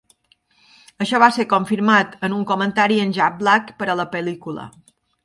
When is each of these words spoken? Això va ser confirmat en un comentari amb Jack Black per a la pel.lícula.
Això 1.05 1.19
va 1.23 1.27
ser 1.35 1.43
confirmat 1.51 2.15
en 2.29 2.35
un 2.37 2.47
comentari 2.53 2.97
amb 3.03 3.17
Jack 3.19 3.37
Black 3.43 3.71
per 3.83 3.89
a 3.89 3.97
la 4.01 4.07
pel.lícula. 4.15 4.65